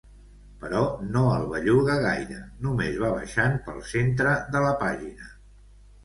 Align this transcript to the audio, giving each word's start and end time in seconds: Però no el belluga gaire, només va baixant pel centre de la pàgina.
Però 0.61 0.79
no 1.15 1.19
el 1.33 1.43
belluga 1.49 1.97
gaire, 2.05 2.37
només 2.67 2.97
va 3.03 3.11
baixant 3.17 3.59
pel 3.67 3.77
centre 3.91 4.33
de 4.57 4.63
la 4.65 4.71
pàgina. 4.85 5.29